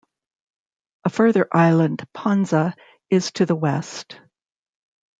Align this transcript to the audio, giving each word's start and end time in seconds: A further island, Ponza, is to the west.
A 1.05 1.09
further 1.11 1.47
island, 1.51 2.07
Ponza, 2.11 2.73
is 3.11 3.29
to 3.33 3.45
the 3.45 3.53
west. 3.53 4.19